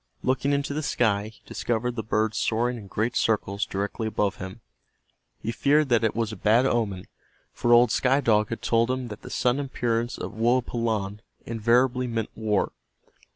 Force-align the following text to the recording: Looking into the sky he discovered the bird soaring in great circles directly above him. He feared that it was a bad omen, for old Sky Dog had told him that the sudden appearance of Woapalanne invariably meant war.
Looking 0.23 0.51
into 0.51 0.73
the 0.73 0.81
sky 0.81 1.27
he 1.27 1.41
discovered 1.45 1.95
the 1.95 2.01
bird 2.01 2.33
soaring 2.33 2.75
in 2.75 2.87
great 2.87 3.15
circles 3.15 3.67
directly 3.67 4.07
above 4.07 4.37
him. 4.37 4.61
He 5.43 5.51
feared 5.51 5.89
that 5.89 6.03
it 6.03 6.15
was 6.15 6.31
a 6.31 6.35
bad 6.35 6.65
omen, 6.65 7.05
for 7.53 7.71
old 7.71 7.91
Sky 7.91 8.19
Dog 8.19 8.49
had 8.49 8.63
told 8.63 8.89
him 8.89 9.09
that 9.09 9.21
the 9.21 9.29
sudden 9.29 9.65
appearance 9.65 10.17
of 10.17 10.31
Woapalanne 10.33 11.19
invariably 11.45 12.07
meant 12.07 12.35
war. 12.35 12.71